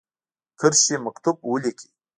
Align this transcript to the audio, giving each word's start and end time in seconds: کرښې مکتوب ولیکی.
کرښې 0.59 0.95
مکتوب 1.05 1.37
ولیکی. 1.51 1.87